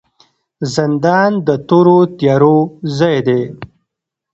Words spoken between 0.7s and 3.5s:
زندان د تورو تیارو ځای دی